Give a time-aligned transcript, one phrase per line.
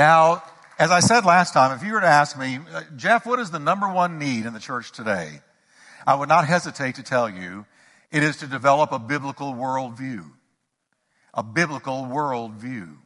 [0.00, 0.42] Now,
[0.78, 3.50] as I said last time, if you were to ask me, uh, Jeff, what is
[3.50, 5.42] the number one need in the church today?
[6.06, 7.66] I would not hesitate to tell you
[8.10, 10.24] it is to develop a biblical worldview.
[11.34, 12.96] A biblical worldview.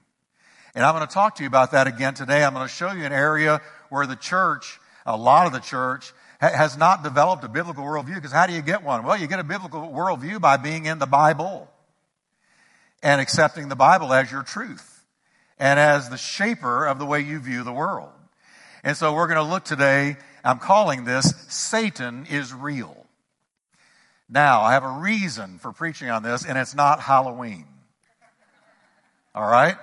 [0.77, 2.45] And I'm going to talk to you about that again today.
[2.45, 6.12] I'm going to show you an area where the church, a lot of the church,
[6.38, 9.02] has not developed a biblical worldview because how do you get one?
[9.02, 11.68] Well, you get a biblical worldview by being in the Bible
[13.02, 14.94] and accepting the Bible as your truth
[15.58, 18.10] and as the shaper of the way you view the world.
[18.82, 23.06] And so we're going to look today, I'm calling this Satan is Real.
[24.28, 27.66] Now, I have a reason for preaching on this, and it's not Halloween.
[29.34, 29.77] All right?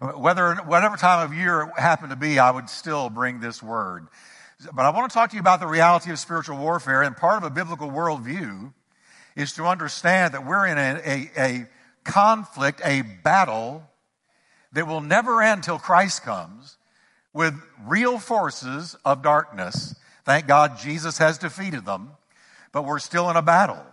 [0.00, 4.08] Whether, whatever time of year it happened to be, I would still bring this word.
[4.72, 7.38] But I want to talk to you about the reality of spiritual warfare, and part
[7.38, 8.72] of a biblical worldview
[9.36, 11.68] is to understand that we're in a, a, a
[12.04, 13.88] conflict, a battle
[14.72, 16.76] that will never end till Christ comes
[17.32, 17.54] with
[17.86, 19.94] real forces of darkness.
[20.24, 22.12] Thank God Jesus has defeated them,
[22.72, 23.84] but we're still in a battle.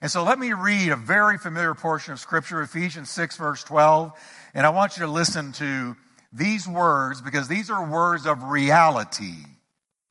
[0.00, 4.12] And so let me read a very familiar portion of scripture, Ephesians 6 verse 12.
[4.52, 5.96] And I want you to listen to
[6.32, 9.36] these words because these are words of reality.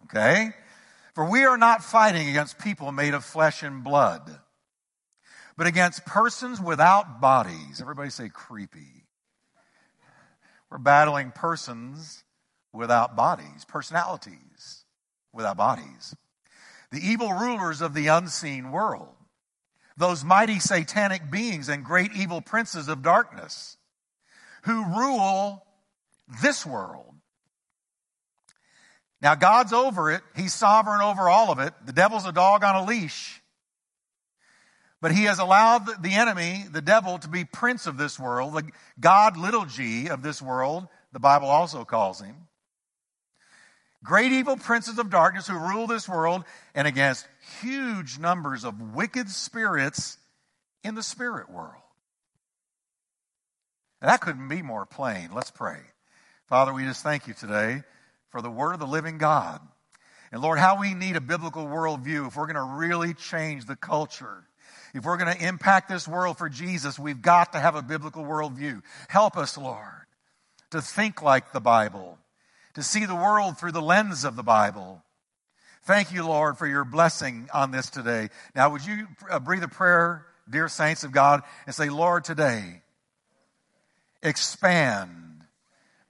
[0.05, 0.51] Okay?
[1.13, 4.39] For we are not fighting against people made of flesh and blood,
[5.57, 7.79] but against persons without bodies.
[7.79, 9.02] Everybody say creepy.
[10.73, 12.23] We're battling persons
[12.73, 14.85] without bodies, personalities
[15.31, 16.15] without bodies.
[16.91, 19.13] The evil rulers of the unseen world,
[19.97, 23.77] those mighty satanic beings and great evil princes of darkness
[24.63, 25.63] who rule
[26.41, 27.13] this world.
[29.21, 30.23] Now, God's over it.
[30.35, 31.75] He's sovereign over all of it.
[31.85, 33.42] The devil's a dog on a leash.
[35.03, 38.63] But he has allowed the enemy, the devil, to be prince of this world, the
[39.01, 42.47] God, little g, of this world, the Bible also calls him.
[44.01, 47.27] Great evil princes of darkness who rule this world and against
[47.61, 50.17] huge numbers of wicked spirits
[50.85, 51.83] in the spirit world.
[54.01, 55.31] Now, that couldn't be more plain.
[55.35, 55.81] Let's pray.
[56.47, 57.83] Father, we just thank you today
[58.29, 59.59] for the word of the living God.
[60.31, 63.75] And Lord, how we need a biblical worldview if we're going to really change the
[63.75, 64.45] culture
[64.93, 68.23] if we're going to impact this world for Jesus, we've got to have a biblical
[68.23, 68.81] worldview.
[69.07, 70.05] Help us, Lord,
[70.71, 72.17] to think like the Bible,
[72.75, 75.03] to see the world through the lens of the Bible.
[75.83, 78.29] Thank you, Lord, for your blessing on this today.
[78.55, 82.81] Now, would you uh, breathe a prayer, dear saints of God, and say, Lord, today,
[84.21, 85.43] expand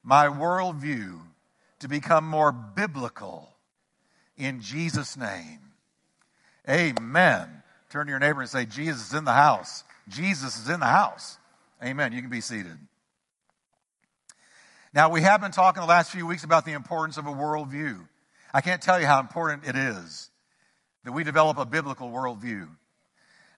[0.03, 1.19] my worldview
[1.79, 3.49] to become more biblical
[4.37, 5.59] in Jesus' name.
[6.69, 7.62] Amen.
[7.93, 9.83] Turn to your neighbor and say, Jesus is in the house.
[10.09, 11.37] Jesus is in the house.
[11.83, 12.11] Amen.
[12.11, 12.75] You can be seated.
[14.95, 17.99] Now, we have been talking the last few weeks about the importance of a worldview.
[18.51, 20.31] I can't tell you how important it is
[21.03, 22.67] that we develop a biblical worldview.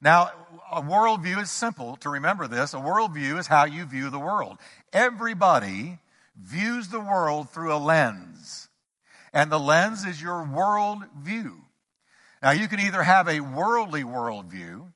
[0.01, 0.31] Now,
[0.69, 2.73] a worldview is simple to remember this.
[2.73, 4.57] A worldview is how you view the world.
[4.91, 5.97] Everybody
[6.37, 8.67] views the world through a lens,
[9.31, 11.53] and the lens is your worldview.
[12.45, 14.93] Now, you can either have a worldly worldview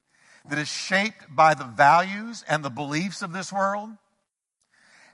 [0.47, 3.89] that is shaped by the values and the beliefs of this world.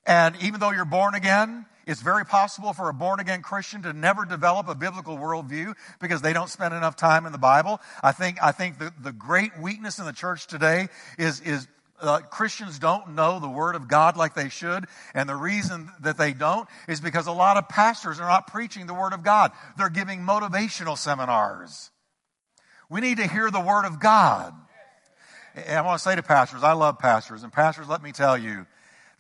[0.06, 3.94] And even though you're born again, it's very possible for a born again Christian to
[3.94, 7.80] never develop a biblical worldview because they don't spend enough time in the Bible.
[8.04, 11.70] I think, I think the, the great weakness in the church today is, is
[12.02, 14.88] uh, Christians don't know the Word of God like they should.
[15.14, 18.88] And the reason that they don't is because a lot of pastors are not preaching
[18.88, 19.54] the Word of God.
[19.78, 21.92] They're giving motivational seminars.
[22.90, 24.54] We need to hear the word of God.
[25.56, 28.38] And I want to say to pastors, I love pastors, and pastors, let me tell
[28.38, 28.66] you,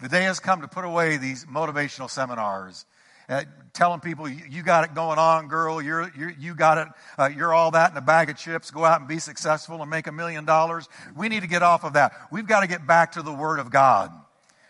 [0.01, 2.85] the day has come to put away these motivational seminars.
[3.27, 3.43] Uh,
[3.73, 5.81] telling people you got it going on, girl.
[5.81, 6.87] You're, you're you got it.
[7.17, 8.69] Uh, you're all that in a bag of chips.
[8.69, 10.87] Go out and be successful and make a million dollars.
[11.15, 12.13] We need to get off of that.
[12.31, 14.11] We've got to get back to the Word of God,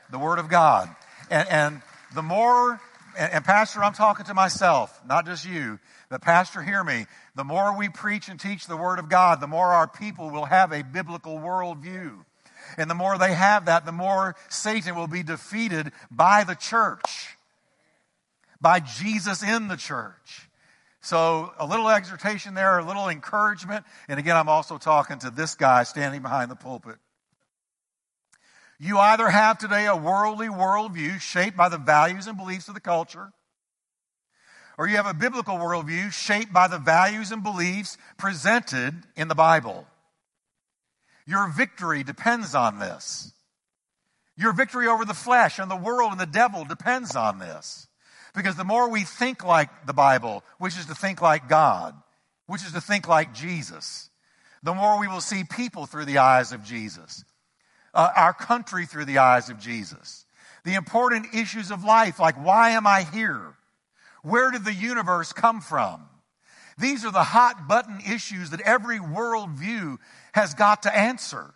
[0.09, 0.89] the Word of God.
[1.30, 1.81] And, and
[2.13, 2.80] the more,
[3.18, 5.77] and, and Pastor, I'm talking to myself, not just you.
[6.10, 7.06] But, Pastor, hear me.
[7.36, 10.46] The more we preach and teach the Word of God, the more our people will
[10.46, 12.24] have a biblical worldview.
[12.78, 17.38] And the more they have that, the more Satan will be defeated by the church,
[18.62, 20.50] by Jesus in the church.
[21.02, 23.86] So, a little exhortation there, a little encouragement.
[24.07, 26.96] And again, I'm also talking to this guy standing behind the pulpit.
[28.80, 32.81] You either have today a worldly worldview shaped by the values and beliefs of the
[32.81, 33.31] culture,
[34.77, 39.36] or you have a biblical worldview shaped by the values and beliefs presented in the
[39.36, 39.88] Bible.
[41.25, 43.31] Your victory depends on this.
[44.38, 47.88] Your victory over the flesh and the world and the devil depends on this.
[48.36, 51.95] Because the more we think like the Bible, which is to think like God,
[52.48, 54.10] which is to think like Jesus,
[54.62, 57.24] the more we will see people through the eyes of Jesus,
[57.94, 60.25] uh, our country through the eyes of Jesus,
[60.66, 63.56] the important issues of life, like why am I here?
[64.25, 66.01] Where did the universe come from?
[66.80, 69.98] These are the hot button issues that every worldview
[70.33, 71.54] has got to answer.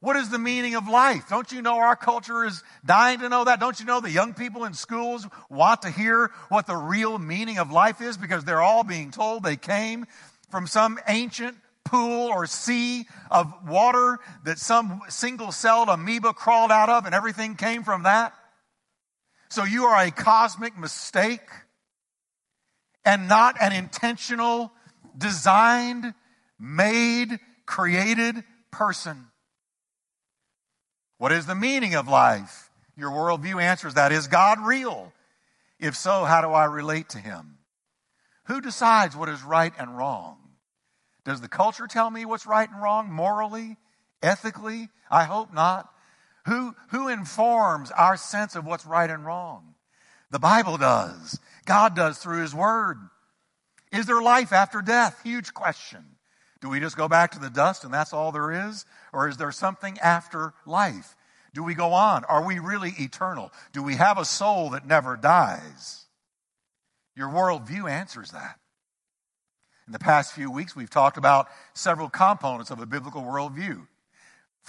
[0.00, 1.28] What is the meaning of life?
[1.28, 3.60] Don't you know our culture is dying to know that?
[3.60, 7.58] Don't you know the young people in schools want to hear what the real meaning
[7.58, 10.06] of life is because they're all being told they came
[10.50, 16.88] from some ancient pool or sea of water that some single celled amoeba crawled out
[16.88, 18.34] of and everything came from that?
[19.50, 21.48] So you are a cosmic mistake
[23.04, 24.72] and not an intentional,
[25.16, 26.14] designed,
[26.58, 29.26] made, created person.
[31.18, 32.70] What is the meaning of life?
[32.96, 34.12] Your worldview answers that.
[34.12, 35.12] Is God real?
[35.80, 37.58] If so, how do I relate to Him?
[38.44, 40.38] Who decides what is right and wrong?
[41.24, 43.76] Does the culture tell me what's right and wrong morally,
[44.22, 44.88] ethically?
[45.10, 45.89] I hope not.
[46.46, 49.74] Who, who informs our sense of what's right and wrong?
[50.30, 51.38] The Bible does.
[51.64, 52.98] God does through His Word.
[53.92, 55.20] Is there life after death?
[55.22, 56.04] Huge question.
[56.60, 58.84] Do we just go back to the dust and that's all there is?
[59.12, 61.16] Or is there something after life?
[61.52, 62.24] Do we go on?
[62.24, 63.50] Are we really eternal?
[63.72, 66.04] Do we have a soul that never dies?
[67.16, 68.58] Your worldview answers that.
[69.86, 73.88] In the past few weeks, we've talked about several components of a biblical worldview.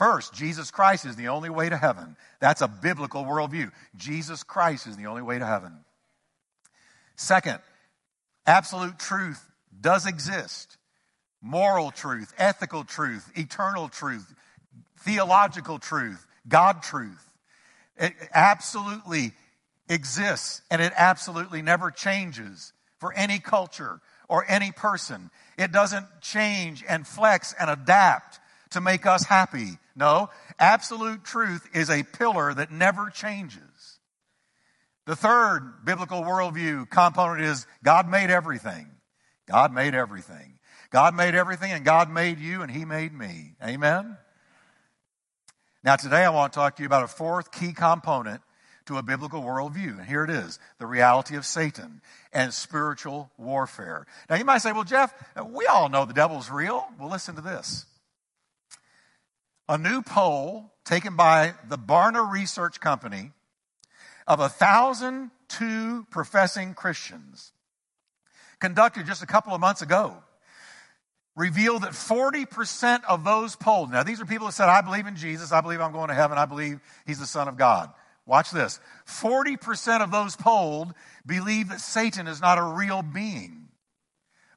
[0.01, 2.17] First, Jesus Christ is the only way to heaven.
[2.39, 3.71] That's a biblical worldview.
[3.95, 5.73] Jesus Christ is the only way to heaven.
[7.17, 7.59] Second,
[8.47, 9.47] absolute truth
[9.79, 10.77] does exist
[11.39, 14.33] moral truth, ethical truth, eternal truth,
[15.01, 17.23] theological truth, God truth.
[17.95, 19.33] It absolutely
[19.87, 25.29] exists and it absolutely never changes for any culture or any person.
[25.59, 28.39] It doesn't change and flex and adapt
[28.71, 29.77] to make us happy.
[29.95, 30.29] No,
[30.59, 33.61] absolute truth is a pillar that never changes.
[35.05, 38.87] The third biblical worldview component is God made everything.
[39.47, 40.59] God made everything.
[40.91, 43.53] God made everything and God made you and He made me.
[43.63, 44.17] Amen?
[45.83, 48.41] Now, today I want to talk to you about a fourth key component
[48.85, 49.97] to a biblical worldview.
[49.97, 52.01] And here it is the reality of Satan
[52.31, 54.05] and spiritual warfare.
[54.29, 55.13] Now, you might say, well, Jeff,
[55.49, 56.87] we all know the devil's real.
[56.99, 57.85] Well, listen to this.
[59.71, 63.31] A new poll taken by the Barna Research Company
[64.27, 67.53] of 1,002 professing Christians
[68.59, 70.17] conducted just a couple of months ago
[71.37, 75.15] revealed that 40% of those polled, now these are people that said, I believe in
[75.15, 77.93] Jesus, I believe I'm going to heaven, I believe he's the Son of God.
[78.25, 78.81] Watch this.
[79.07, 80.93] 40% of those polled
[81.25, 83.69] believe that Satan is not a real being,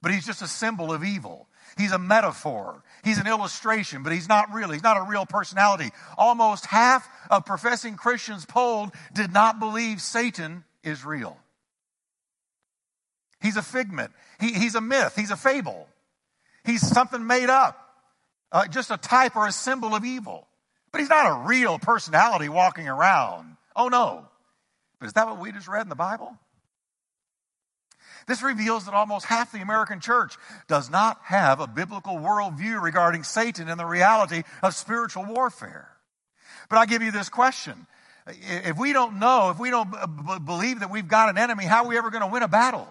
[0.02, 1.46] but he's just a symbol of evil.
[1.76, 2.82] He's a metaphor.
[3.02, 4.70] He's an illustration, but he's not real.
[4.70, 5.90] He's not a real personality.
[6.16, 11.36] Almost half of professing Christians polled did not believe Satan is real.
[13.42, 14.12] He's a figment.
[14.40, 15.14] He, he's a myth.
[15.16, 15.86] He's a fable.
[16.64, 17.78] He's something made up,
[18.50, 20.46] uh, just a type or a symbol of evil.
[20.92, 23.56] But he's not a real personality walking around.
[23.76, 24.26] Oh no.
[24.98, 26.38] But is that what we just read in the Bible?
[28.26, 30.36] This reveals that almost half the American church
[30.68, 35.88] does not have a biblical worldview regarding Satan and the reality of spiritual warfare.
[36.68, 37.86] But I give you this question.
[38.26, 41.84] If we don't know, if we don't b- believe that we've got an enemy, how
[41.84, 42.88] are we ever going to win a battle?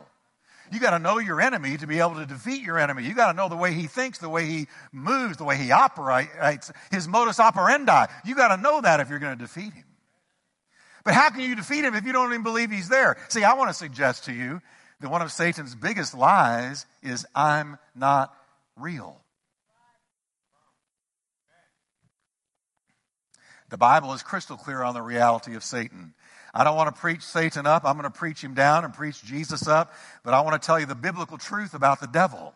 [0.72, 3.04] You got to know your enemy to be able to defeat your enemy.
[3.04, 5.72] You got to know the way he thinks, the way he moves, the way he
[5.72, 8.06] operates, his modus operandi.
[8.26, 9.86] You got to know that if you're going to defeat him.
[11.04, 13.18] But how can you defeat him if you don't even believe he's there?
[13.28, 14.62] See, I want to suggest to you
[15.02, 18.34] that one of Satan's biggest lies is I'm not
[18.76, 19.20] real.
[23.70, 26.14] The Bible is crystal clear on the reality of Satan.
[26.54, 27.84] I don't want to preach Satan up.
[27.86, 29.94] I'm going to preach him down and preach Jesus up.
[30.24, 32.54] But I want to tell you the biblical truth about the devil.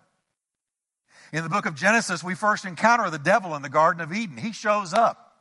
[1.34, 4.38] In the book of Genesis, we first encounter the devil in the Garden of Eden.
[4.38, 5.36] He shows up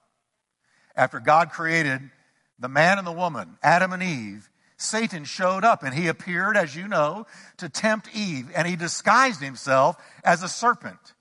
[0.96, 2.00] after God created
[2.58, 4.48] the man and the woman, Adam and Eve.
[4.76, 9.40] Satan showed up and he appeared, as you know, to tempt Eve and he disguised
[9.40, 11.14] himself as a serpent.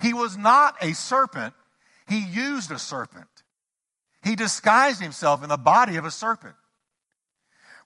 [0.00, 1.54] He was not a serpent.
[2.08, 3.28] He used a serpent.
[4.22, 6.54] He disguised himself in the body of a serpent.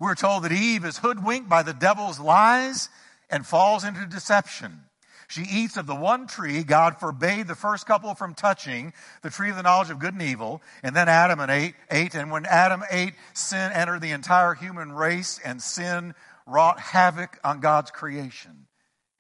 [0.01, 2.89] We're told that Eve is hoodwinked by the devil's lies
[3.31, 4.85] and falls into deception.
[5.33, 9.49] She eats of the one tree God forbade the first couple from touching, the tree
[9.49, 10.61] of the knowledge of good and evil.
[10.83, 12.15] And then Adam and ate, ate.
[12.15, 16.15] And when Adam ate, sin entered the entire human race and sin
[16.47, 18.67] wrought havoc on God's creation.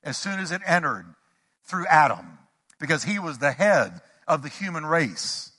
[0.04, 1.06] As soon as it entered
[1.64, 2.36] through Adam,
[2.78, 5.50] because he was the head of the human race.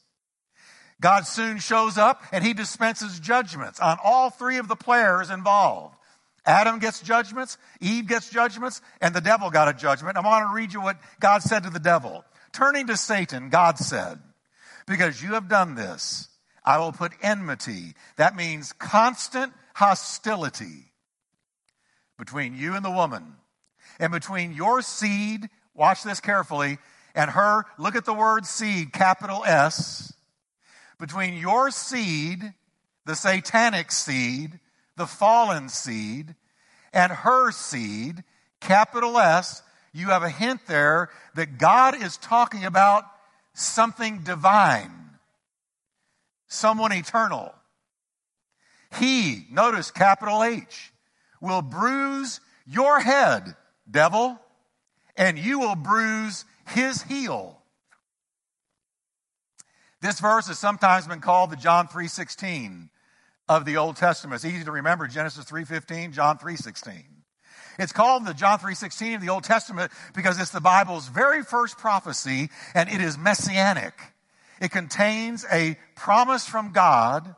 [1.01, 5.95] God soon shows up and he dispenses judgments on all three of the players involved.
[6.45, 10.17] Adam gets judgments, Eve gets judgments, and the devil got a judgment.
[10.17, 12.25] I want to read you what God said to the devil.
[12.51, 14.19] Turning to Satan, God said,
[14.85, 16.27] Because you have done this,
[16.65, 17.93] I will put enmity.
[18.17, 20.91] That means constant hostility
[22.17, 23.35] between you and the woman,
[23.99, 26.77] and between your seed, watch this carefully,
[27.15, 30.13] and her, look at the word seed, capital S,
[30.99, 32.53] between your seed,
[33.05, 34.59] the satanic seed,
[34.95, 36.35] the fallen seed,
[36.93, 38.23] and her seed,
[38.59, 39.61] capital S,
[39.93, 43.05] you have a hint there that God is talking about
[43.53, 44.91] something divine,
[46.47, 47.53] someone eternal.
[48.99, 50.91] He, notice capital H,
[51.41, 53.55] will bruise your head,
[53.89, 54.39] devil,
[55.15, 57.59] and you will bruise his heel.
[60.01, 62.89] This verse has sometimes been called the John 3:16
[63.49, 64.43] of the Old Testament.
[64.43, 67.23] It's easy to remember Genesis 3:15, John 3:16.
[67.79, 71.77] It's called the John 3:16 of the Old Testament because it's the Bible's very first
[71.77, 73.99] prophecy and it is messianic.
[74.59, 77.35] It contains a promise from God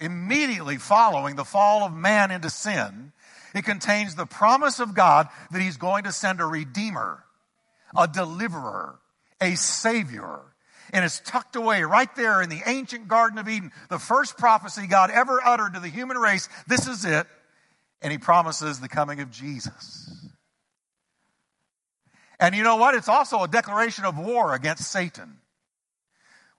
[0.00, 3.12] immediately following the fall of man into sin.
[3.54, 7.24] It contains the promise of God that he's going to send a redeemer,
[7.96, 9.00] a deliverer,
[9.40, 10.49] a savior
[10.92, 13.72] and it's tucked away right there in the ancient Garden of Eden.
[13.88, 16.48] The first prophecy God ever uttered to the human race.
[16.66, 17.26] This is it.
[18.02, 20.28] And he promises the coming of Jesus.
[22.38, 22.94] And you know what?
[22.94, 25.36] It's also a declaration of war against Satan.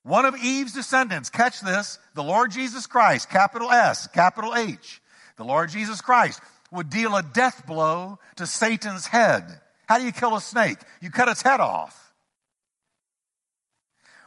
[0.03, 5.01] One of Eve's descendants, catch this, the Lord Jesus Christ, capital S, capital H,
[5.37, 6.39] the Lord Jesus Christ
[6.71, 9.43] would deal a death blow to Satan's head.
[9.87, 10.77] How do you kill a snake?
[11.01, 12.10] You cut its head off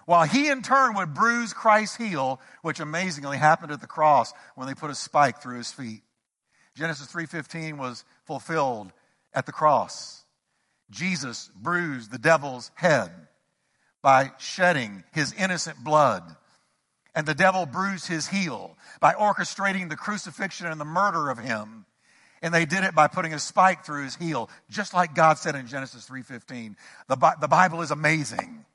[0.06, 4.66] while he in turn would bruise Christ's heel, which amazingly happened at the cross when
[4.66, 6.02] they put a spike through his feet.
[6.74, 8.92] Genesis 3:15 was fulfilled
[9.32, 10.24] at the cross.
[10.90, 13.10] Jesus bruised the devil's head
[14.02, 16.36] by shedding his innocent blood.
[17.14, 21.86] And the devil bruised his heel by orchestrating the crucifixion and the murder of him.
[22.42, 25.54] And they did it by putting a spike through his heel, just like God said
[25.54, 26.76] in Genesis 3:15.
[27.08, 28.66] The, the Bible is amazing.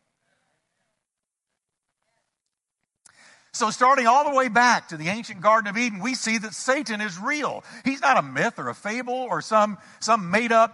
[3.60, 6.54] So, starting all the way back to the ancient Garden of Eden, we see that
[6.54, 7.66] Satan is real.
[7.84, 10.74] He's not a myth or a fable or some, some made up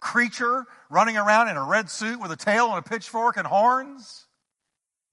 [0.00, 4.26] creature running around in a red suit with a tail and a pitchfork and horns.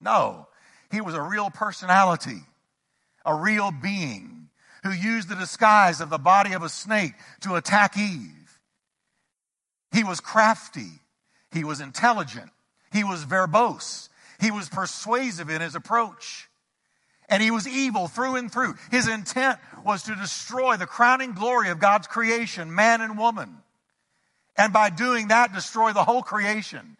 [0.00, 0.48] No,
[0.90, 2.40] he was a real personality,
[3.24, 4.48] a real being
[4.82, 7.12] who used the disguise of the body of a snake
[7.42, 8.58] to attack Eve.
[9.92, 10.90] He was crafty,
[11.52, 12.50] he was intelligent,
[12.92, 14.08] he was verbose,
[14.40, 16.48] he was persuasive in his approach
[17.32, 18.74] and he was evil through and through.
[18.90, 23.56] His intent was to destroy the crowning glory of God's creation, man and woman.
[24.54, 26.98] And by doing that, destroy the whole creation.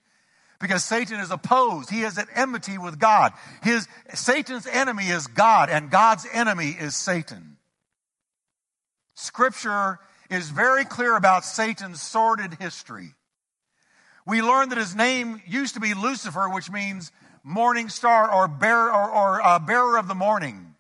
[0.59, 1.91] Because Satan is opposed.
[1.91, 3.35] He is at enmity with God.
[3.63, 7.59] His, Satan's enemy is God, and God's enemy is Satan.
[9.15, 9.99] Scripture
[10.31, 13.13] is very clear about Satan's sordid history.
[14.27, 17.13] We learn that his name used to be Lucifer, which means
[17.43, 20.75] morning star or bearer, or, or uh, bearer of the morning.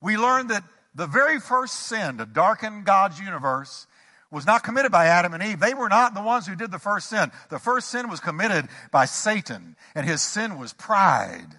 [0.00, 3.86] We learn that the very first sin to darken God's universe
[4.30, 5.60] was not committed by Adam and Eve.
[5.60, 7.30] They were not the ones who did the first sin.
[7.48, 11.58] The first sin was committed by Satan, and his sin was pride.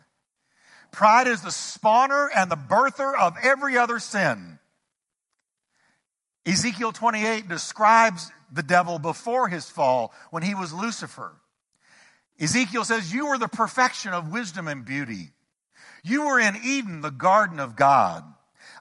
[0.91, 4.59] Pride is the spawner and the birther of every other sin.
[6.45, 11.33] Ezekiel 28 describes the devil before his fall when he was Lucifer.
[12.39, 15.31] Ezekiel says, You were the perfection of wisdom and beauty.
[16.03, 18.23] You were in Eden, the garden of God.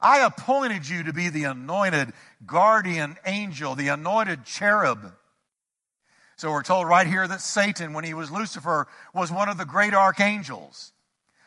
[0.00, 2.12] I appointed you to be the anointed
[2.46, 5.12] guardian angel, the anointed cherub.
[6.36, 9.66] So we're told right here that Satan, when he was Lucifer, was one of the
[9.66, 10.92] great archangels.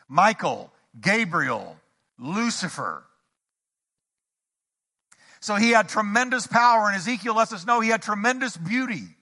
[0.08, 1.76] Michael, Gabriel,
[2.16, 3.02] Lucifer.
[5.40, 9.16] So he had tremendous power, and Ezekiel lets us know he had tremendous beauty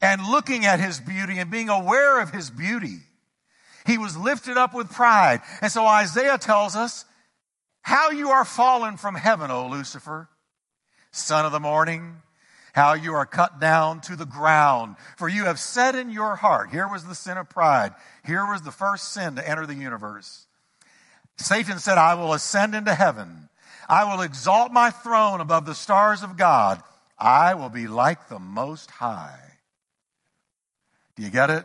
[0.00, 2.98] and looking at his beauty and being aware of his beauty.
[3.86, 5.40] He was lifted up with pride.
[5.60, 7.04] And so Isaiah tells us,
[7.82, 10.28] how you are fallen from heaven, O Lucifer,
[11.10, 12.22] son of the morning.
[12.74, 14.96] how you are cut down to the ground.
[15.16, 17.94] For you have said in your heart, here was the sin of pride.
[18.26, 20.46] Here was the first sin to enter the universe.
[21.36, 23.48] Satan said, I will ascend into heaven.
[23.88, 26.82] I will exalt my throne above the stars of God.
[27.16, 29.38] I will be like the Most High.
[31.16, 31.64] Do you get it?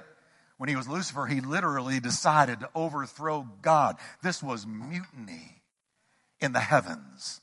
[0.57, 3.95] When he was Lucifer, he literally decided to overthrow God.
[4.21, 5.61] This was mutiny
[6.41, 7.39] in the heavens.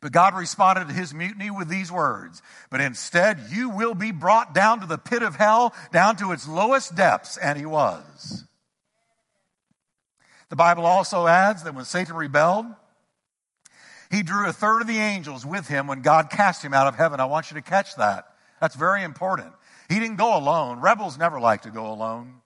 [0.00, 4.54] But God responded to his mutiny with these words But instead, you will be brought
[4.54, 7.36] down to the pit of hell, down to its lowest depths.
[7.36, 8.44] And he was.
[10.48, 12.66] The Bible also adds that when Satan rebelled,
[14.10, 16.94] he drew a third of the angels with him when God cast him out of
[16.94, 17.18] heaven.
[17.18, 18.28] I want you to catch that.
[18.60, 19.52] That's very important.
[19.88, 20.80] He didn't go alone.
[20.80, 22.40] Rebels never like to go alone.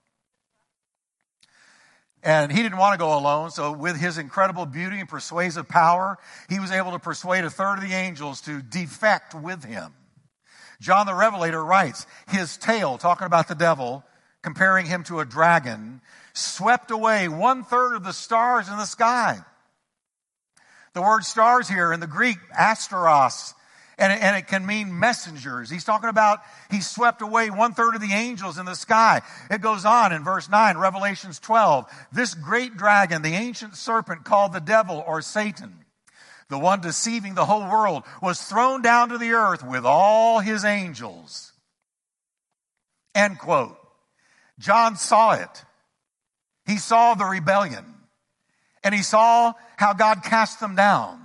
[2.22, 6.18] And he didn't want to go alone, so with his incredible beauty and persuasive power,
[6.50, 9.94] he was able to persuade a third of the angels to defect with him.
[10.80, 14.04] John the Revelator writes, his tail, talking about the devil,
[14.42, 16.02] comparing him to a dragon,
[16.34, 19.38] swept away one third of the stars in the sky.
[20.92, 23.54] The word stars here in the Greek, asteros,
[24.00, 25.68] and it, and it can mean messengers.
[25.70, 26.40] He's talking about
[26.70, 29.20] he swept away one third of the angels in the sky.
[29.50, 31.84] It goes on in verse 9, Revelations 12.
[32.10, 35.84] This great dragon, the ancient serpent called the devil or Satan,
[36.48, 40.64] the one deceiving the whole world, was thrown down to the earth with all his
[40.64, 41.52] angels.
[43.14, 43.76] End quote.
[44.58, 45.64] John saw it.
[46.66, 47.84] He saw the rebellion
[48.82, 51.19] and he saw how God cast them down.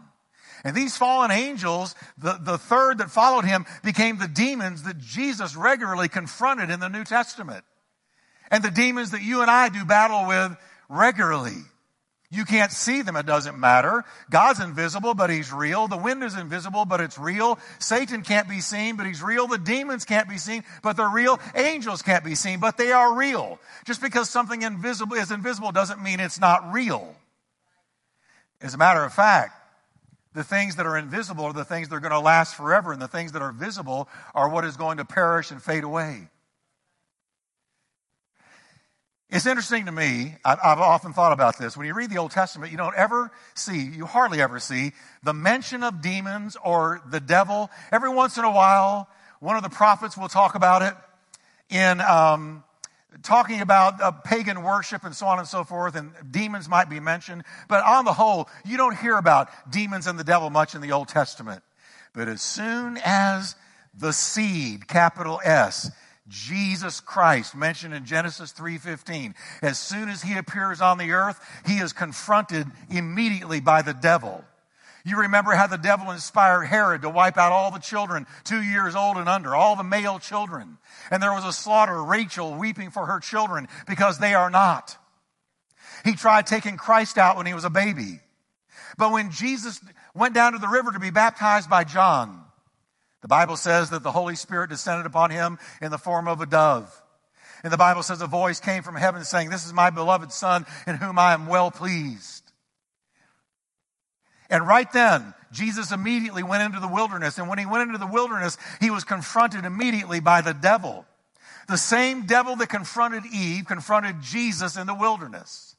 [0.66, 5.56] And these fallen angels, the, the third that followed him, became the demons that Jesus
[5.56, 7.64] regularly confronted in the New Testament.
[8.50, 10.58] And the demons that you and I do battle with
[10.90, 11.62] regularly.
[12.32, 14.04] You can't see them, it doesn't matter.
[14.32, 15.88] God's invisible, but He's real.
[15.88, 17.60] The wind is invisible, but it's real.
[17.78, 19.46] Satan can't be seen, but He's real.
[19.46, 21.40] The demons can't be seen, but they're real.
[21.54, 23.60] Angels can't be seen, but they are real.
[23.86, 27.16] Just because something invisible is invisible doesn't mean it's not real.
[28.62, 29.55] As a matter of fact,
[30.36, 33.02] the things that are invisible are the things that are going to last forever, and
[33.02, 36.28] the things that are visible are what is going to perish and fade away.
[39.30, 41.76] It's interesting to me, I've often thought about this.
[41.76, 44.92] When you read the Old Testament, you don't ever see, you hardly ever see,
[45.24, 47.72] the mention of demons or the devil.
[47.92, 50.94] Every once in a while, one of the prophets will talk about it
[51.70, 52.64] in um,
[53.24, 57.00] talking about uh, pagan worship and so on and so forth, and demons might be
[57.00, 57.44] mentioned.
[57.68, 60.92] But on the whole, you don't hear about demons and the devil much in the
[60.92, 61.64] Old Testament.
[62.14, 63.56] But as soon as
[63.94, 65.92] the seed, capital S,
[66.28, 71.78] Jesus Christ mentioned in Genesis 3:15 as soon as he appears on the earth he
[71.78, 74.44] is confronted immediately by the devil
[75.06, 78.96] you remember how the devil inspired Herod to wipe out all the children two years
[78.96, 80.80] old and under, all the male children.
[81.12, 84.98] And there was a slaughter, Rachel weeping for her children because they are not.
[86.04, 88.20] He tried taking Christ out when he was a baby.
[88.98, 89.80] But when Jesus
[90.16, 92.42] went down to the river to be baptized by John,
[93.22, 96.48] the Bible says that the Holy Spirit descended upon him in the form of a
[96.48, 96.92] dove.
[97.64, 100.66] And the Bible says a voice came from heaven saying, This is my beloved Son
[100.88, 102.45] in whom I am well pleased.
[104.50, 107.38] And right then, Jesus immediately went into the wilderness.
[107.38, 111.06] And when he went into the wilderness, he was confronted immediately by the devil.
[111.68, 115.76] The same devil that confronted Eve confronted Jesus in the wilderness.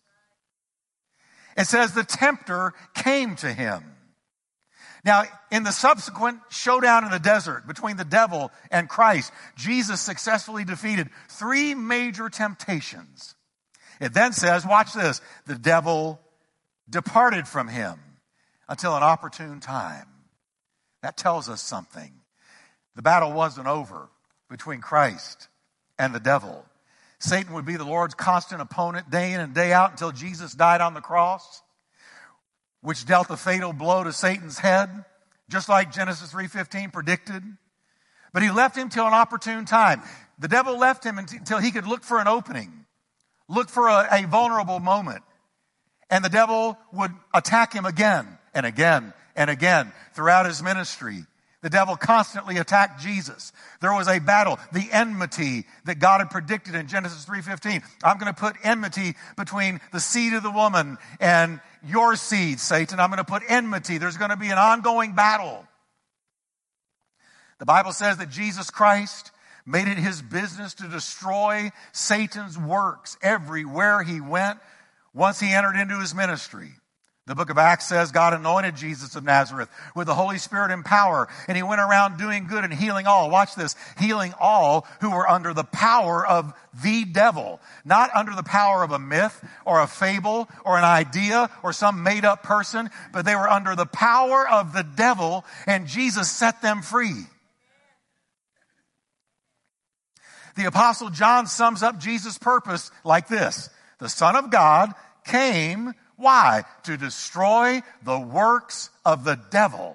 [1.56, 3.84] It says the tempter came to him.
[5.04, 10.64] Now, in the subsequent showdown in the desert between the devil and Christ, Jesus successfully
[10.64, 13.36] defeated three major temptations.
[14.00, 16.20] It then says, watch this, the devil
[16.90, 18.00] departed from him
[18.68, 20.06] until an opportune time.
[21.02, 22.12] That tells us something.
[22.96, 24.08] The battle wasn't over
[24.48, 25.48] between Christ
[25.98, 26.64] and the devil.
[27.18, 30.80] Satan would be the Lord's constant opponent day in and day out until Jesus died
[30.80, 31.62] on the cross,
[32.80, 35.04] which dealt the fatal blow to Satan's head,
[35.48, 37.42] just like Genesis 3:15 predicted.
[38.32, 40.02] But he left him till an opportune time.
[40.38, 42.84] The devil left him until he could look for an opening,
[43.48, 45.22] look for a, a vulnerable moment.
[46.10, 51.24] And the devil would attack him again and again and again throughout his ministry.
[51.62, 53.52] The devil constantly attacked Jesus.
[53.80, 57.82] There was a battle, the enmity that God had predicted in Genesis 3:15.
[58.02, 62.98] I'm going to put enmity between the seed of the woman and your seed, Satan.
[62.98, 63.98] I'm going to put enmity.
[63.98, 65.66] There's going to be an ongoing battle.
[67.58, 69.32] The Bible says that Jesus Christ
[69.64, 74.60] made it his business to destroy Satan's works everywhere he went
[75.12, 76.70] once he entered into his ministry.
[77.26, 80.84] The book of Acts says God anointed Jesus of Nazareth with the Holy Spirit and
[80.84, 83.30] power, and he went around doing good and healing all.
[83.30, 83.74] Watch this.
[83.98, 87.60] Healing all who were under the power of the devil.
[87.84, 92.04] Not under the power of a myth or a fable or an idea or some
[92.04, 96.62] made up person, but they were under the power of the devil, and Jesus set
[96.62, 97.24] them free.
[100.54, 103.68] The apostle John sums up Jesus' purpose like this.
[103.98, 104.92] The Son of God
[105.24, 106.64] came why?
[106.84, 109.92] To destroy the works of the devil.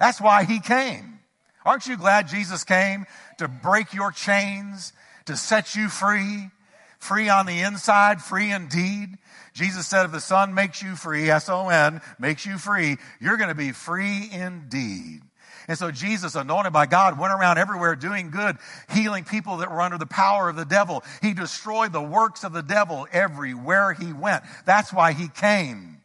[0.00, 1.20] That's why he came.
[1.64, 3.06] Aren't you glad Jesus came
[3.38, 4.92] to break your chains,
[5.26, 6.50] to set you free?
[6.98, 9.18] Free on the inside, free indeed.
[9.52, 13.54] Jesus said, if the Son makes you free, S-O-N, makes you free, you're going to
[13.54, 15.22] be free indeed.
[15.68, 18.56] And so Jesus, anointed by God, went around everywhere doing good,
[18.90, 21.02] healing people that were under the power of the devil.
[21.22, 24.44] He destroyed the works of the devil everywhere he went.
[24.64, 25.96] That's why he came.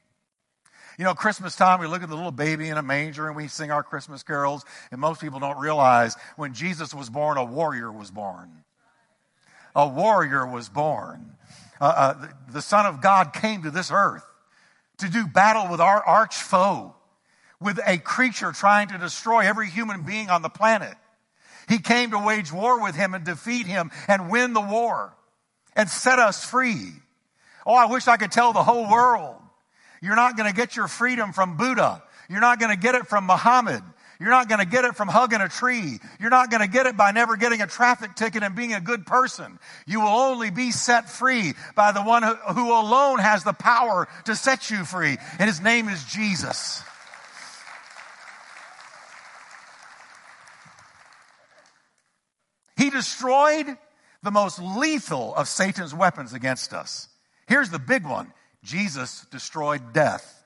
[0.98, 3.48] You know, Christmas time, we look at the little baby in a manger and we
[3.48, 7.92] sing our Christmas carols, and most people don't realize when Jesus was born, a warrior
[7.92, 8.50] was born.
[9.76, 11.38] A warrior was born.
[11.80, 14.26] Uh, uh, the, the Son of God came to this earth
[14.98, 16.94] to do battle with our arch foe
[17.62, 20.96] with a creature trying to destroy every human being on the planet.
[21.70, 25.14] He came to wage war with him and defeat him and win the war
[25.76, 26.92] and set us free.
[27.66, 29.36] Oh, I wish I could tell the whole world.
[30.02, 32.04] You're not going to get your freedom from Buddha.
[32.28, 33.84] You're not going to get it from Muhammad.
[34.20, 36.00] You're not going to get it from hugging a tree.
[36.20, 38.82] You're not going to get it by never getting a traffic ticket and being a
[38.82, 39.58] good person.
[39.88, 44.36] You will only be set free by the one who, alone has the power to
[44.36, 45.18] set you free.
[45.40, 46.84] And his name is Jesus.
[52.82, 53.78] He destroyed
[54.24, 57.10] the most lethal of Satan's weapons against us.
[57.48, 60.44] Here's the big one Jesus destroyed death.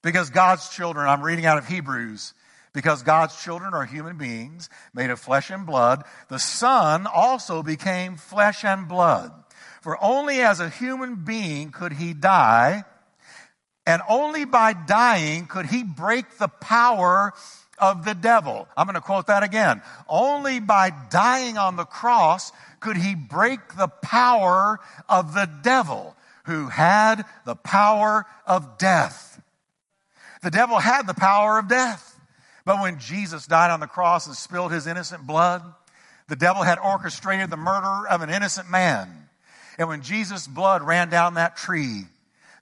[0.00, 2.32] Because God's children, I'm reading out of Hebrews,
[2.72, 8.16] because God's children are human beings made of flesh and blood, the Son also became
[8.16, 9.30] flesh and blood.
[9.82, 12.84] For only as a human being could he die,
[13.86, 17.34] and only by dying could he break the power
[17.80, 18.68] of the devil.
[18.76, 19.82] I'm going to quote that again.
[20.08, 26.14] Only by dying on the cross could he break the power of the devil
[26.44, 29.40] who had the power of death.
[30.42, 32.18] The devil had the power of death.
[32.64, 35.62] But when Jesus died on the cross and spilled his innocent blood,
[36.28, 39.08] the devil had orchestrated the murder of an innocent man.
[39.78, 42.04] And when Jesus' blood ran down that tree,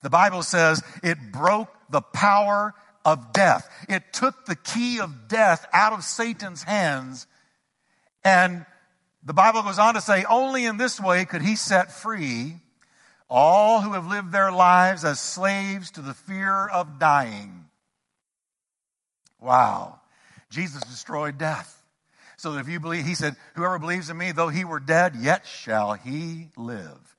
[0.03, 2.75] the Bible says it broke the power
[3.07, 3.71] of death.
[3.89, 7.29] It took the key of death out of Satan's hands.
[8.25, 8.67] And
[9.25, 12.57] the Bible goes on to say, only in this way could he set free
[13.31, 17.67] all who have lived their lives as slaves to the fear of dying.
[19.41, 20.01] Wow.
[20.51, 21.73] Jesus destroyed death.
[22.37, 25.47] So if you believe, he said, whoever believes in me, though he were dead, yet
[25.47, 27.17] shall he live.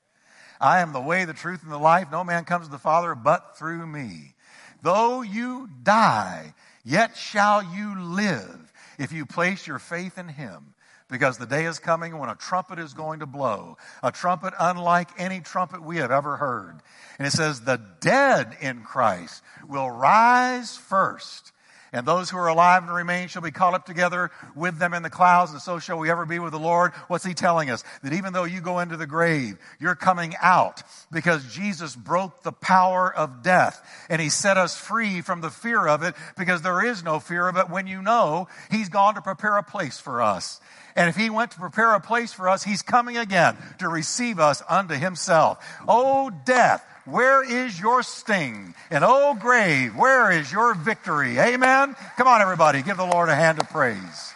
[0.59, 2.11] I am the way, the truth, and the life.
[2.11, 4.33] No man comes to the Father but through me.
[4.81, 10.73] Though you die, yet shall you live if you place your faith in him.
[11.09, 13.77] Because the day is coming when a trumpet is going to blow.
[14.03, 16.81] A trumpet unlike any trumpet we have ever heard.
[17.17, 21.53] And it says, the dead in Christ will rise first.
[21.93, 25.03] And those who are alive and remain shall be caught up together with them in
[25.03, 26.91] the clouds, and so shall we ever be with the Lord.
[27.07, 27.83] What's he telling us?
[28.03, 32.51] That even though you go into the grave, you're coming out because Jesus broke the
[32.51, 36.85] power of death and he set us free from the fear of it because there
[36.85, 40.21] is no fear of it when you know he's gone to prepare a place for
[40.21, 40.59] us.
[40.97, 44.39] And if he went to prepare a place for us, he's coming again to receive
[44.39, 45.63] us unto himself.
[45.87, 48.75] Oh, death, where is your sting?
[48.91, 51.39] And oh, grave, where is your victory?
[51.39, 51.95] Amen?
[52.17, 54.33] Come on, everybody, give the Lord a hand of praise.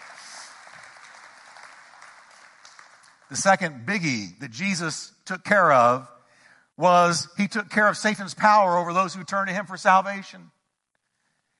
[3.30, 6.08] The second biggie that Jesus took care of
[6.78, 10.52] was he took care of Satan's power over those who turn to him for salvation.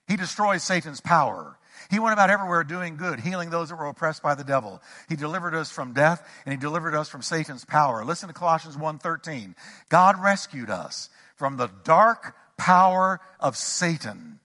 [0.08, 1.58] He destroys Satan's power.
[1.92, 4.82] He went about everywhere doing good, healing those that were oppressed by the devil.
[5.10, 8.06] He delivered us from death and he delivered us from Satan's power.
[8.06, 9.56] Listen to Colossians 1:13.
[9.90, 14.40] God rescued us from the dark power of Satan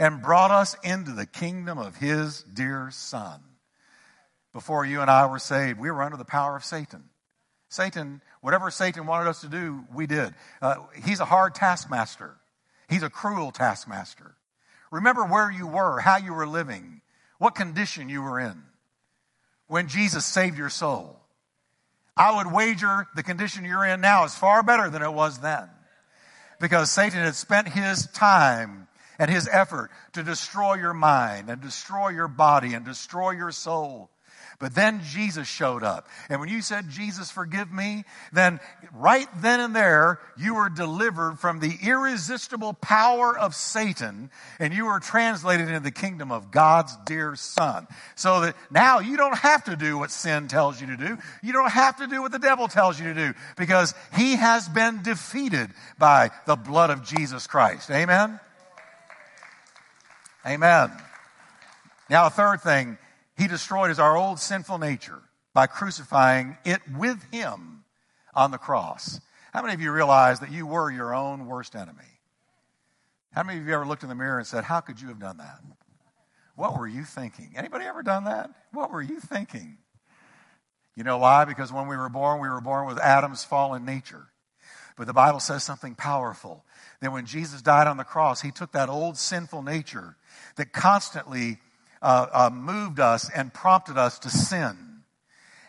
[0.00, 3.40] and brought us into the kingdom of his dear son.
[4.52, 7.04] Before you and I were saved, we were under the power of Satan.
[7.68, 10.34] Satan, whatever Satan wanted us to do, we did.
[10.60, 12.34] Uh, he's a hard taskmaster.
[12.88, 14.34] He's a cruel taskmaster.
[14.90, 17.00] Remember where you were, how you were living,
[17.38, 18.62] what condition you were in
[19.68, 21.16] when Jesus saved your soul.
[22.16, 25.68] I would wager the condition you're in now is far better than it was then.
[26.60, 28.86] because Satan had spent his time
[29.18, 34.10] and his effort to destroy your mind and destroy your body and destroy your soul.
[34.60, 36.06] But then Jesus showed up.
[36.28, 38.60] And when you said, Jesus, forgive me, then
[38.92, 44.84] right then and there, you were delivered from the irresistible power of Satan and you
[44.84, 47.86] were translated into the kingdom of God's dear Son.
[48.16, 51.16] So that now you don't have to do what sin tells you to do.
[51.42, 54.68] You don't have to do what the devil tells you to do because he has
[54.68, 57.90] been defeated by the blood of Jesus Christ.
[57.90, 58.38] Amen?
[60.46, 60.92] Amen.
[62.10, 62.98] Now, a third thing
[63.40, 65.22] he destroyed is our old sinful nature
[65.54, 67.84] by crucifying it with him
[68.34, 69.18] on the cross.
[69.54, 72.20] How many of you realize that you were your own worst enemy?
[73.32, 75.18] How many of you ever looked in the mirror and said, How could you have
[75.18, 75.60] done that?
[76.54, 77.54] What were you thinking?
[77.56, 78.50] Anybody ever done that?
[78.72, 79.78] What were you thinking?
[80.94, 81.46] You know why?
[81.46, 84.26] Because when we were born, we were born with Adam's fallen nature.
[84.98, 86.66] But the Bible says something powerful
[87.00, 90.16] that when Jesus died on the cross, he took that old sinful nature
[90.56, 91.58] that constantly
[92.02, 94.76] uh, uh, moved us and prompted us to sin.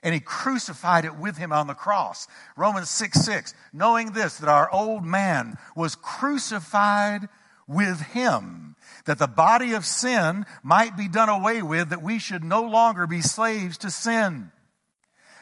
[0.03, 2.27] And he crucified it with him on the cross.
[2.57, 7.29] Romans 6 6, knowing this, that our old man was crucified
[7.67, 12.43] with him, that the body of sin might be done away with, that we should
[12.43, 14.51] no longer be slaves to sin.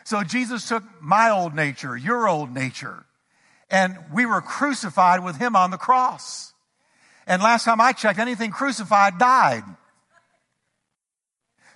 [0.04, 3.06] So Jesus took my old nature, your old nature,
[3.70, 6.54] and we were crucified with him on the cross.
[7.28, 9.64] And last time I checked, anything crucified died.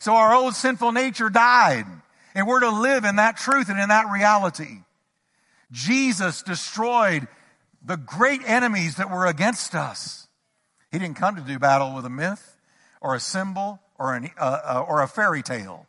[0.04, 1.86] So our old sinful nature died.
[2.36, 4.80] And we're to live in that truth and in that reality.
[5.72, 7.26] Jesus destroyed
[7.82, 10.28] the great enemies that were against us.
[10.92, 12.58] He didn't come to do battle with a myth
[13.00, 15.88] or a symbol or, an, uh, uh, or a fairy tale.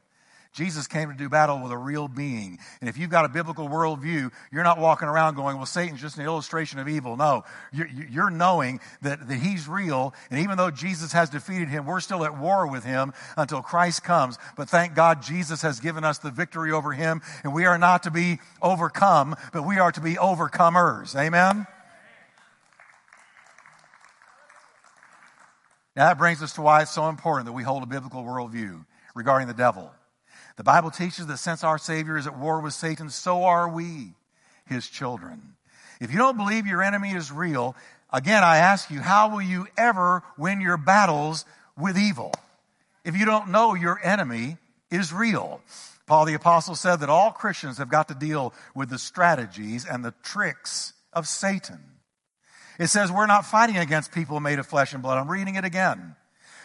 [0.55, 2.61] Jesus came to do battle with a real being.
[2.81, 6.17] And if you've got a biblical worldview, you're not walking around going, well, Satan's just
[6.17, 7.17] an illustration of evil.
[7.17, 10.14] No, you're, you're knowing that, that he's real.
[10.31, 14.05] And even though Jesus has defeated him, we're still at war with him until Christ
[14.05, 14.38] comes.
[14.57, 17.21] But thank God Jesus has given us the victory over him.
[17.43, 21.19] And we are not to be overcome, but we are to be overcomers.
[21.19, 21.67] Amen?
[25.97, 28.85] Now that brings us to why it's so important that we hold a biblical worldview
[29.17, 29.93] regarding the devil.
[30.57, 34.12] The Bible teaches that since our Savior is at war with Satan, so are we,
[34.67, 35.55] his children.
[36.01, 37.75] If you don't believe your enemy is real,
[38.12, 41.45] again, I ask you, how will you ever win your battles
[41.77, 42.33] with evil?
[43.05, 44.59] If you don't know your enemy
[44.90, 45.61] is real.
[46.07, 50.05] Paul the Apostle said that all Christians have got to deal with the strategies and
[50.05, 51.81] the tricks of Satan.
[52.79, 55.19] It says we're not fighting against people made of flesh and blood.
[55.19, 56.14] I'm reading it again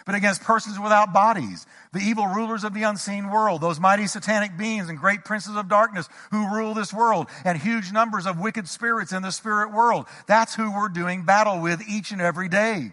[0.09, 4.57] but against persons without bodies, the evil rulers of the unseen world, those mighty satanic
[4.57, 8.67] beings and great princes of darkness who rule this world, and huge numbers of wicked
[8.67, 10.07] spirits in the spirit world.
[10.25, 12.91] That's who we're doing battle with each and every day.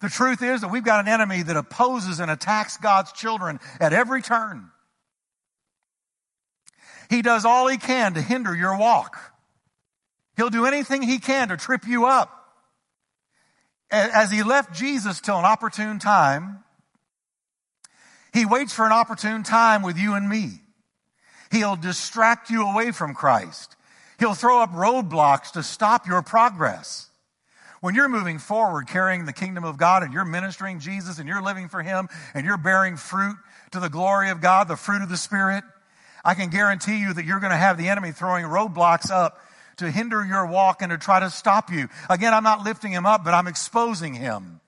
[0.00, 3.92] The truth is that we've got an enemy that opposes and attacks God's children at
[3.92, 4.70] every turn.
[7.10, 9.18] He does all he can to hinder your walk.
[10.38, 12.41] He'll do anything he can to trip you up
[13.92, 16.64] as he left Jesus till an opportune time,
[18.32, 20.60] he waits for an opportune time with you and me.
[21.50, 23.76] He'll distract you away from Christ.
[24.18, 27.10] He'll throw up roadblocks to stop your progress.
[27.80, 31.42] When you're moving forward carrying the kingdom of God and you're ministering Jesus and you're
[31.42, 33.36] living for Him and you're bearing fruit
[33.72, 35.64] to the glory of God, the fruit of the Spirit,
[36.24, 39.38] I can guarantee you that you're going to have the enemy throwing roadblocks up
[39.78, 41.88] to hinder your walk and to try to stop you.
[42.08, 44.60] Again, I'm not lifting him up, but I'm exposing him.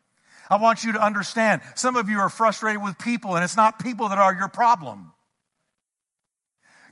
[0.51, 3.79] I want you to understand some of you are frustrated with people, and it's not
[3.79, 5.13] people that are your problem.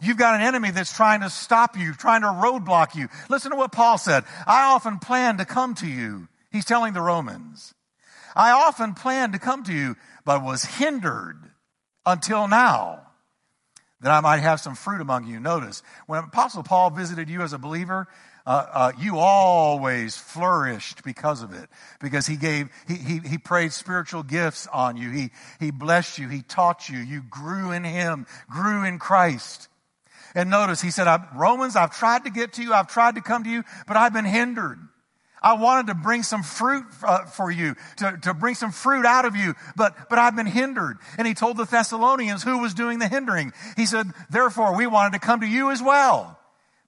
[0.01, 3.09] You've got an enemy that's trying to stop you, trying to roadblock you.
[3.29, 4.25] Listen to what Paul said.
[4.47, 6.29] I often planned to come to you.
[6.51, 7.73] He's telling the Romans.
[8.35, 11.39] I often planned to come to you, but was hindered
[12.05, 13.12] until now
[14.03, 15.41] that I might have some fruit among you.
[15.41, 18.09] Notice, when Apostle Paul visited you as a believer,
[18.45, 21.71] uh, uh, you always flourished because of it.
[22.01, 25.11] Because he gave, he, he, he prayed spiritual gifts on you.
[25.11, 26.29] He, he blessed you.
[26.29, 26.99] He taught you.
[26.99, 29.69] You grew in him, grew in Christ.
[30.35, 32.73] And notice, he said, Romans, I've tried to get to you.
[32.73, 34.79] I've tried to come to you, but I've been hindered.
[35.43, 39.25] I wanted to bring some fruit uh, for you, to, to bring some fruit out
[39.25, 40.99] of you, but, but I've been hindered.
[41.19, 43.53] And he told the Thessalonians who was doing the hindering.
[43.77, 46.39] He said, therefore we wanted to come to you as well.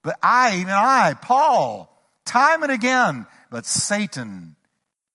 [0.03, 1.91] But I, even I, Paul,
[2.25, 4.57] time and again, but Satan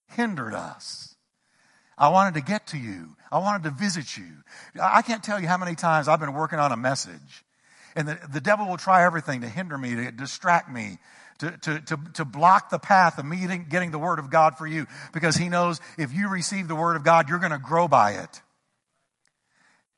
[0.08, 1.16] hindered us.
[1.98, 3.16] I wanted to get to you.
[3.32, 4.26] I wanted to visit you.
[4.82, 7.44] I can't tell you how many times I've been working on a message
[7.96, 11.00] And the, the devil will try everything to hinder me, to distract me,
[11.40, 14.68] to, to, to, to block the path of me getting the Word of God for
[14.68, 17.88] you because he knows if you receive the Word of God, you're going to grow
[17.88, 18.42] by it.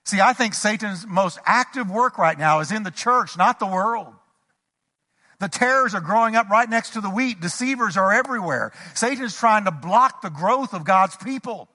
[0.06, 3.68] See, I think Satan's most active work right now is in the church, not the
[3.68, 4.14] world.
[5.40, 7.42] The tares are growing up right next to the wheat.
[7.42, 8.72] Deceivers are everywhere.
[8.94, 11.68] Satan is trying to block the growth of God's people.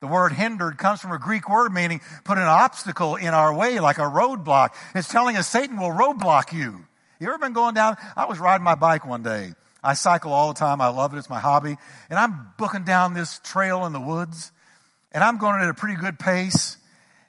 [0.00, 3.78] The word hindered comes from a Greek word meaning put an obstacle in our way,
[3.78, 4.70] like a roadblock.
[4.94, 6.86] It's telling us Satan will roadblock you.
[7.22, 7.96] You ever been going down?
[8.16, 9.52] I was riding my bike one day.
[9.80, 10.80] I cycle all the time.
[10.80, 11.18] I love it.
[11.18, 11.76] It's my hobby.
[12.10, 14.50] And I'm booking down this trail in the woods.
[15.12, 16.78] And I'm going at a pretty good pace.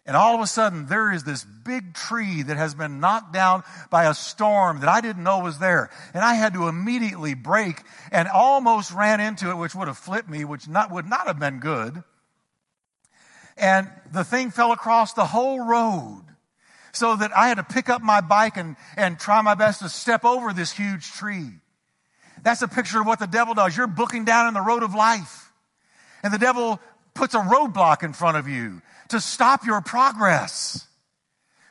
[0.07, 3.61] And all of a sudden, there is this big tree that has been knocked down
[3.91, 5.91] by a storm that I didn't know was there.
[6.15, 10.27] And I had to immediately brake and almost ran into it, which would have flipped
[10.27, 12.01] me, which not, would not have been good.
[13.57, 16.22] And the thing fell across the whole road
[16.93, 19.89] so that I had to pick up my bike and, and try my best to
[19.89, 21.49] step over this huge tree.
[22.43, 23.75] That's a picture of what the devil does.
[23.75, 25.51] You're booking down in the road of life.
[26.21, 26.79] And the devil
[27.13, 30.87] puts a roadblock in front of you to stop your progress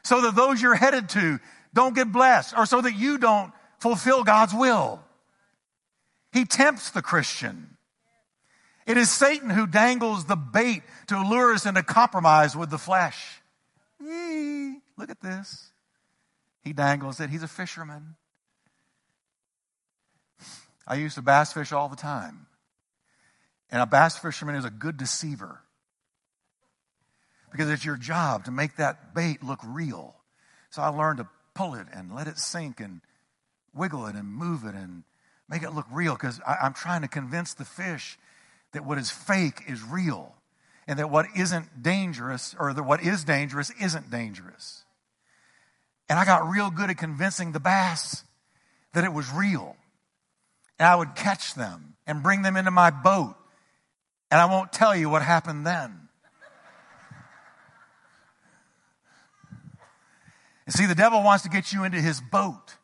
[0.03, 1.39] so that those you're headed to
[1.73, 5.01] don't get blessed or so that you don't fulfill God's will.
[6.33, 7.77] He tempts the Christian.
[8.87, 13.42] It is Satan who dangles the bait to lure us into compromise with the flesh.
[15.03, 15.73] Look at this.
[16.63, 17.29] He dangles it.
[17.29, 18.15] He's a fisherman.
[20.87, 22.47] I used to bass fish all the time.
[23.73, 25.59] And a bass fisherman is a good deceiver.
[27.51, 30.15] Because it's your job to make that bait look real.
[30.71, 33.01] So I learned to pull it and let it sink and
[33.75, 35.03] wiggle it and move it and
[35.49, 38.21] make it look real because I'm trying to convince the fish
[38.71, 40.37] that what is fake is real
[40.87, 44.85] and that what isn't dangerous or that what is dangerous isn't dangerous.
[46.13, 48.23] And I got real good at convincing the bass
[48.93, 49.77] that it was real.
[50.79, 53.35] And I would catch them and bring them into my boat.
[54.31, 55.99] And I won't tell you what happened then.
[60.67, 62.77] And see, the devil wants to get you into his boat.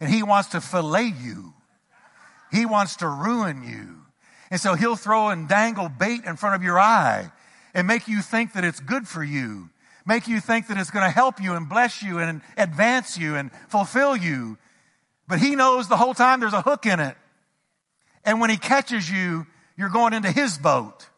[0.00, 1.52] And he wants to fillet you.
[2.50, 3.98] He wants to ruin you.
[4.50, 7.32] And so he'll throw and dangle bait in front of your eye
[7.74, 9.68] and make you think that it's good for you,
[10.04, 13.36] make you think that it's going to help you and bless you and advance you
[13.36, 14.58] and fulfill you.
[15.28, 17.16] But he knows the whole time there's a hook in it.
[18.24, 21.08] And when he catches you, you're going into his boat.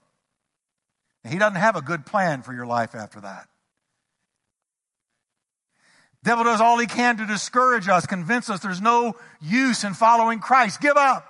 [1.28, 3.48] He doesn't have a good plan for your life after that.
[6.22, 10.40] Devil does all he can to discourage us, convince us there's no use in following
[10.40, 10.80] Christ.
[10.80, 11.26] Give up.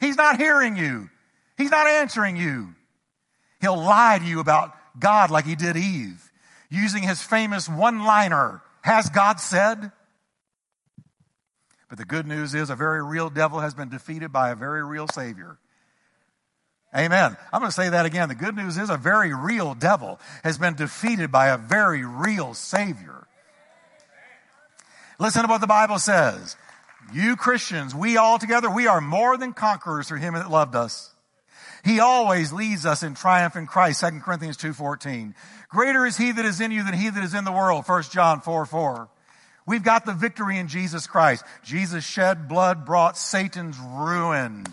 [0.00, 1.10] He's not hearing you.
[1.58, 2.74] He's not answering you.
[3.60, 6.29] He'll lie to you about God like he did Eve,
[6.70, 9.92] using his famous one liner Has God said?
[11.88, 14.82] But the good news is a very real devil has been defeated by a very
[14.84, 15.58] real Savior.
[16.96, 17.36] Amen.
[17.52, 18.28] I'm going to say that again.
[18.28, 22.54] The good news is a very real devil has been defeated by a very real
[22.54, 23.26] Savior.
[25.18, 26.56] Listen to what the Bible says.
[27.12, 31.10] You Christians, we all together, we are more than conquerors through him that loved us.
[31.84, 35.34] He always leads us in triumph in Christ, 2 Corinthians 2.14.
[35.70, 38.02] Greater is he that is in you than he that is in the world, 1
[38.10, 39.08] John 4, 4.
[39.66, 41.44] We've got the victory in Jesus Christ.
[41.62, 44.66] Jesus shed blood brought Satan's ruin.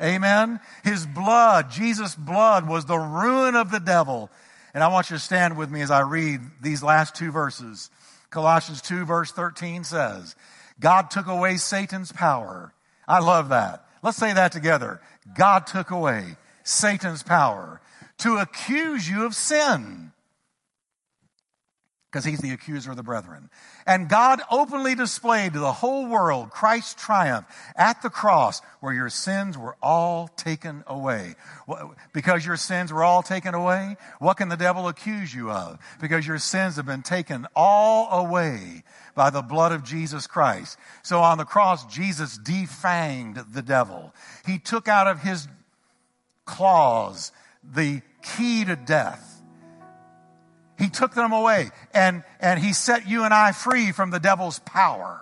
[0.00, 0.60] Amen.
[0.84, 4.30] His blood, Jesus' blood was the ruin of the devil.
[4.72, 7.90] And I want you to stand with me as I read these last two verses.
[8.30, 10.36] Colossians 2 verse 13 says,
[10.78, 12.72] God took away Satan's power.
[13.08, 13.84] I love that.
[14.02, 15.00] Let's say that together.
[15.36, 17.80] God took away Satan's power
[18.18, 20.12] to accuse you of sin.
[22.10, 23.50] Because he's the accuser of the brethren.
[23.86, 27.46] And God openly displayed to the whole world Christ's triumph
[27.76, 31.36] at the cross where your sins were all taken away.
[32.12, 35.78] Because your sins were all taken away, what can the devil accuse you of?
[36.00, 38.82] Because your sins have been taken all away
[39.14, 40.78] by the blood of Jesus Christ.
[41.04, 44.12] So on the cross, Jesus defanged the devil.
[44.46, 45.46] He took out of his
[46.44, 47.30] claws
[47.62, 49.29] the key to death.
[50.80, 54.58] He took them away and, and he set you and I free from the devil's
[54.60, 55.20] power.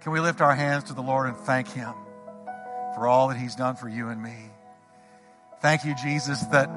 [0.00, 1.94] Can we lift our hands to the Lord and thank him
[2.96, 4.50] for all that he's done for you and me?
[5.60, 6.68] Thank you, Jesus, that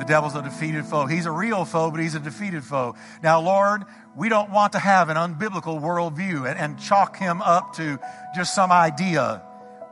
[0.00, 1.06] the devil's a defeated foe.
[1.06, 2.96] He's a real foe, but he's a defeated foe.
[3.22, 3.84] Now, Lord,
[4.16, 8.00] we don't want to have an unbiblical worldview and, and chalk him up to
[8.34, 9.40] just some idea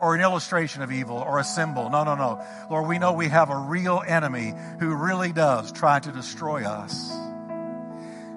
[0.01, 1.91] or an illustration of evil or a symbol.
[1.91, 2.45] No, no, no.
[2.71, 7.11] Lord, we know we have a real enemy who really does try to destroy us.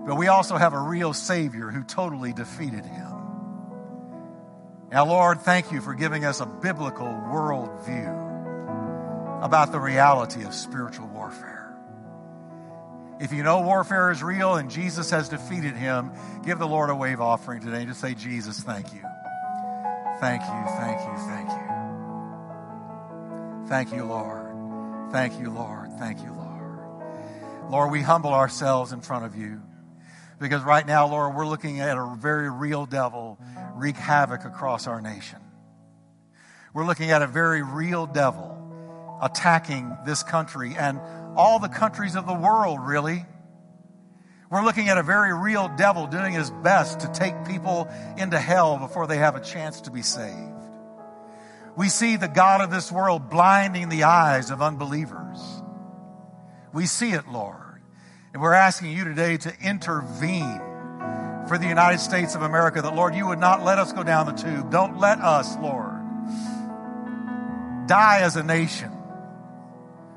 [0.06, 3.14] But we also have a real Savior who totally defeated him.
[4.92, 8.22] Now, Lord, thank you for giving us a biblical worldview
[9.44, 11.74] about the reality of spiritual warfare.
[13.20, 16.12] If you know warfare is real and Jesus has defeated him,
[16.46, 17.86] give the Lord a wave offering today.
[17.86, 19.02] Just say, Jesus, thank you.
[20.24, 21.68] Thank you, thank you, thank you.
[23.68, 25.12] Thank you, Lord.
[25.12, 25.90] Thank you, Lord.
[26.00, 27.70] Thank you, Lord.
[27.70, 29.62] Lord, we humble ourselves in front of you.
[30.40, 33.38] Because right now, Lord, we're looking at a very real devil
[33.76, 35.40] wreak havoc across our nation.
[36.74, 41.02] We're looking at a very real devil attacking this country and
[41.36, 43.26] all the countries of the world, really.
[44.54, 47.88] We're looking at a very real devil doing his best to take people
[48.20, 50.54] into hell before they have a chance to be saved.
[51.76, 55.40] We see the God of this world blinding the eyes of unbelievers.
[56.72, 57.82] We see it, Lord.
[58.32, 60.62] And we're asking you today to intervene
[61.48, 64.28] for the United States of America, that, Lord, you would not let us go down
[64.28, 64.70] the tube.
[64.70, 66.00] Don't let us, Lord,
[67.88, 68.92] die as a nation,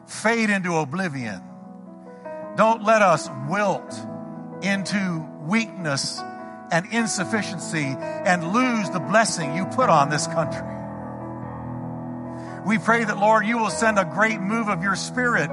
[0.07, 1.43] fade into oblivion.
[2.55, 4.07] Don't let us wilt
[4.62, 6.20] into weakness
[6.70, 10.66] and insufficiency and lose the blessing you put on this country.
[12.66, 15.50] We pray that, Lord, you will send a great move of your spirit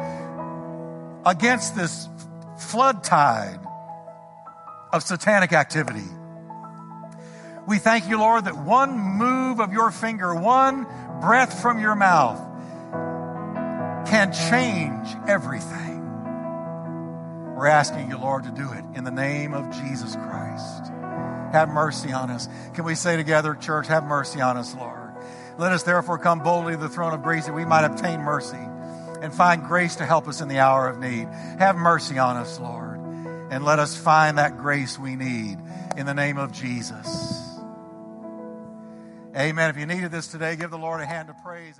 [1.25, 2.09] against this
[2.57, 3.59] flood tide
[4.91, 6.07] of satanic activity.
[7.67, 10.87] We thank you, Lord, that one move of your finger, one
[11.21, 12.39] breath from your mouth
[14.07, 15.92] can change everything.
[17.55, 20.91] We're asking you, Lord, to do it in the name of Jesus Christ.
[21.51, 22.49] Have mercy on us.
[22.73, 25.13] Can we say together, church, have mercy on us, Lord?
[25.57, 28.57] Let us therefore come boldly to the throne of grace that we might obtain mercy
[29.21, 31.27] and find grace to help us in the hour of need.
[31.59, 32.99] Have mercy on us, Lord,
[33.51, 35.59] and let us find that grace we need
[35.95, 37.39] in the name of Jesus.
[39.37, 39.69] Amen.
[39.69, 41.79] If you needed this today, give the Lord a hand of praise.